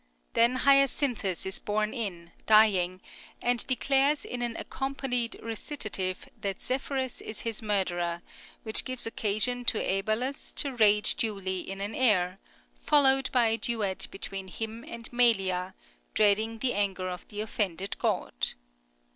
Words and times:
Then 0.33 0.55
Hyacinthus 0.55 1.45
is 1.45 1.59
borne 1.59 1.93
in 1.93 2.31
dying, 2.47 3.01
and 3.39 3.63
declares 3.67 4.25
in 4.25 4.41
an 4.41 4.57
accompanied 4.57 5.39
recitative 5.43 6.27
that 6.39 6.63
Zephyrus 6.63 7.21
is 7.21 7.41
his 7.41 7.61
murderer, 7.61 8.23
which 8.63 8.83
gives 8.83 9.05
occasion 9.05 9.63
to 9.65 9.77
Æbalus 9.77 10.55
to 10.55 10.73
rage 10.75 11.13
duly 11.17 11.59
in 11.69 11.81
an 11.81 11.93
air, 11.93 12.39
followed 12.83 13.29
by 13.31 13.49
a 13.49 13.57
duet 13.59 14.07
between 14.09 14.47
him 14.47 14.83
and 14.87 15.13
Melia, 15.13 15.75
dreading 16.15 16.57
the 16.57 16.73
anger 16.73 17.07
of 17.07 17.27
the 17.27 17.39
offended 17.41 17.99
god. 17.99 18.33